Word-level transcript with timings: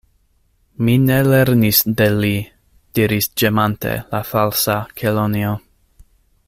"Mi 0.85 0.95
ne 1.01 1.17
lernis 1.27 1.81
de 1.99 2.07
li," 2.23 2.31
diris 3.01 3.29
ĝemante 3.43 3.95
la 4.15 4.23
Falsa 4.31 4.79
Kelonio. 5.03 5.57